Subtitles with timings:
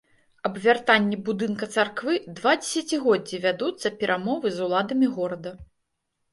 [0.47, 5.51] Аб вяртанні будынка царквы два дзесяцігоддзі вядуцца перамовы з уладамі горада.